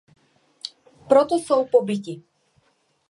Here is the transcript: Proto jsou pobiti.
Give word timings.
Proto 1.07 1.35
jsou 1.39 1.65
pobiti. 1.67 2.23